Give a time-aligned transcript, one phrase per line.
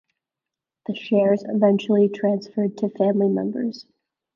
[0.87, 3.85] The shares eventually transferred to family members.